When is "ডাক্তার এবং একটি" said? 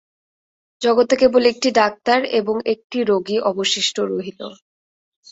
1.71-2.97